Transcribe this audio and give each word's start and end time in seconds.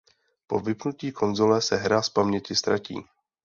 Po 0.47 0.59
vypnutí 0.59 1.11
konzole 1.11 1.61
se 1.61 1.75
hra 1.77 2.01
z 2.01 2.09
paměti 2.09 2.55
ztratí. 2.55 3.05